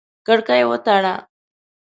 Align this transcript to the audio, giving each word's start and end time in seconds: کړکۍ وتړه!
کړکۍ 0.25 0.61
وتړه! 0.69 1.15